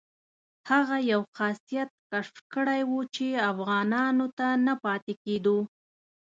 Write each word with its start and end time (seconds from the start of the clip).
هغه 0.69 0.97
یو 1.11 1.21
خاصیت 1.37 1.89
کشف 2.09 2.37
کړی 2.53 2.81
وو 2.89 2.99
چې 3.15 3.27
افغانانو 3.51 4.27
ته 4.37 4.47
نه 4.65 4.73
پاتې 4.83 5.13
کېدو. 5.23 5.57